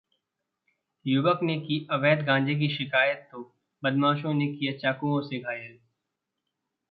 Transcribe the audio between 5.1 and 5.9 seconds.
से घायल